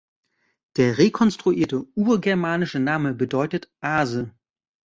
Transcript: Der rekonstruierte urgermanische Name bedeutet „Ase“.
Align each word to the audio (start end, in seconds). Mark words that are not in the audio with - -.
Der 0.77 0.97
rekonstruierte 0.97 1.83
urgermanische 1.93 2.79
Name 2.79 3.13
bedeutet 3.13 3.71
„Ase“. 3.81 4.33